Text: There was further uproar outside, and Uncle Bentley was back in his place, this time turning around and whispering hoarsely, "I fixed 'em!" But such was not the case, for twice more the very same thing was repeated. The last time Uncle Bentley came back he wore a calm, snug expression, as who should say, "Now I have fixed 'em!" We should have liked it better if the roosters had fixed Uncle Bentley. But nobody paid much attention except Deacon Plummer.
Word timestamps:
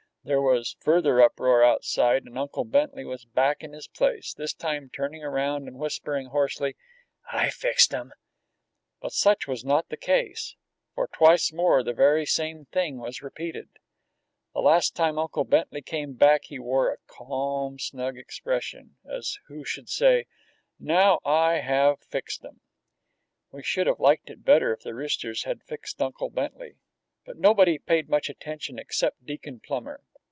There 0.23 0.39
was 0.39 0.75
further 0.79 1.19
uproar 1.19 1.63
outside, 1.63 2.25
and 2.25 2.37
Uncle 2.37 2.63
Bentley 2.63 3.05
was 3.05 3.25
back 3.25 3.63
in 3.63 3.73
his 3.73 3.87
place, 3.87 4.35
this 4.35 4.53
time 4.53 4.87
turning 4.93 5.23
around 5.23 5.67
and 5.67 5.79
whispering 5.79 6.27
hoarsely, 6.27 6.75
"I 7.31 7.49
fixed 7.49 7.91
'em!" 7.91 8.13
But 9.01 9.13
such 9.13 9.47
was 9.47 9.65
not 9.65 9.89
the 9.89 9.97
case, 9.97 10.55
for 10.93 11.07
twice 11.07 11.51
more 11.51 11.81
the 11.81 11.95
very 11.95 12.27
same 12.27 12.65
thing 12.65 12.99
was 12.99 13.23
repeated. 13.23 13.69
The 14.53 14.59
last 14.59 14.95
time 14.95 15.17
Uncle 15.17 15.43
Bentley 15.43 15.81
came 15.81 16.13
back 16.13 16.43
he 16.43 16.59
wore 16.59 16.91
a 16.91 16.99
calm, 17.07 17.79
snug 17.79 18.15
expression, 18.15 18.97
as 19.03 19.39
who 19.47 19.65
should 19.65 19.89
say, 19.89 20.27
"Now 20.77 21.17
I 21.25 21.61
have 21.61 21.99
fixed 21.99 22.45
'em!" 22.45 22.61
We 23.51 23.63
should 23.63 23.87
have 23.87 23.99
liked 23.99 24.29
it 24.29 24.45
better 24.45 24.71
if 24.71 24.81
the 24.81 24.93
roosters 24.93 25.45
had 25.45 25.63
fixed 25.63 25.99
Uncle 25.99 26.29
Bentley. 26.29 26.75
But 27.25 27.37
nobody 27.37 27.79
paid 27.79 28.07
much 28.09 28.29
attention 28.29 28.77
except 28.77 29.25
Deacon 29.25 29.59
Plummer. 29.61 30.01